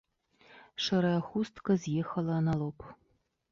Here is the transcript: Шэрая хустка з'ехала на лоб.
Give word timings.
Шэрая 0.85 1.19
хустка 1.27 1.71
з'ехала 1.85 2.37
на 2.49 2.53
лоб. 2.65 2.79